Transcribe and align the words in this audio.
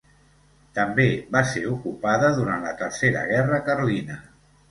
També 0.77 1.03
va 1.35 1.43
ser 1.49 1.61
ocupada 1.73 2.31
durant 2.39 2.65
la 2.69 2.73
Tercera 2.81 3.21
guerra 3.35 3.63
carlina. 3.71 4.17